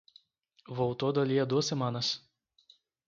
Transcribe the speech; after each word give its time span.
Voltou 0.77 1.11
dali 1.13 1.39
a 1.39 1.45
duas 1.45 1.67
semanas 1.67 2.27